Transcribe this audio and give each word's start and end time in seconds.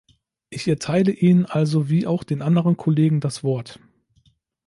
Ich 0.49 0.67
erteile 0.67 1.11
Ihnen 1.11 1.45
also 1.45 1.87
wie 1.87 2.07
auch 2.07 2.23
den 2.23 2.41
anderen 2.41 2.75
Kollegen 2.75 3.19
das 3.19 3.43
Wort. 3.43 3.79